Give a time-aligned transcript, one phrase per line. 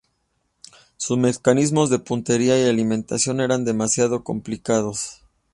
[0.97, 5.21] Sus mecanismos de puntería y alimentación eran demasiado complicados.